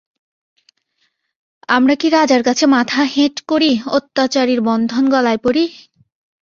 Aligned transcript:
আমরা 1.69 1.93
কি 1.95 2.07
রাজার 2.09 2.41
কাছে 2.43 2.65
মাথা 2.67 3.01
হেঁট 3.13 3.35
করি, 3.47 3.71
অত্যাচারীর 3.97 4.61
বন্ধন 4.61 5.03
গলায় 5.09 5.39
পরি? 5.45 5.63